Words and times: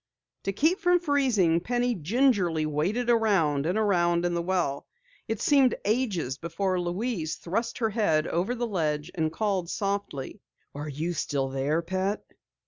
To 0.45 0.51
keep 0.51 0.79
from 0.79 0.99
freezing, 0.99 1.59
Penny 1.59 1.93
gingerly 1.93 2.65
waded 2.65 3.07
around 3.07 3.67
and 3.67 3.77
around 3.77 4.25
in 4.25 4.33
the 4.33 4.41
well. 4.41 4.87
It 5.27 5.39
seemed 5.39 5.75
ages 5.85 6.39
before 6.39 6.81
Louise 6.81 7.35
thrust 7.35 7.77
her 7.77 7.91
head 7.91 8.25
over 8.25 8.55
the 8.55 8.65
ledge 8.65 9.11
and 9.13 9.31
called 9.31 9.69
softly: 9.69 10.41
"Are 10.73 10.89
you 10.89 11.13
still 11.13 11.49
there, 11.49 11.83
pet?" 11.83 12.23